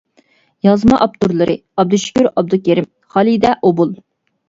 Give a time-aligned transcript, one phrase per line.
[0.67, 3.99] يازما ئاپتورلىرى: ئابدۇشۈكۈر ئابدۇكېرىم، خالىدە ئوبۇل.